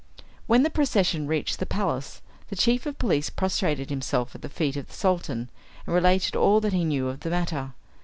When 0.47 0.63
the 0.63 0.71
procession 0.71 1.27
reached 1.27 1.59
the 1.59 1.65
palace 1.67 2.23
the 2.47 2.55
chief 2.55 2.87
of 2.87 2.97
police 2.97 3.29
prostrated 3.29 3.91
himself 3.91 4.33
at 4.33 4.41
the 4.41 4.49
feet 4.49 4.75
of 4.75 4.87
the 4.87 4.93
Sultan, 4.93 5.51
and 5.85 5.93
related 5.93 6.35
all 6.35 6.59
that 6.61 6.73
he 6.73 6.83
knew 6.83 7.07
of 7.07 7.19
the 7.19 7.29
matter. 7.29 7.73